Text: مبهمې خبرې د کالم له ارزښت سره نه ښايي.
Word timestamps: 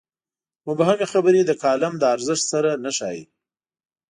مبهمې 0.67 1.05
خبرې 1.13 1.41
د 1.45 1.51
کالم 1.63 1.93
له 2.01 2.07
ارزښت 2.15 2.43
سره 2.53 2.69
نه 2.83 2.91
ښايي. 2.97 3.23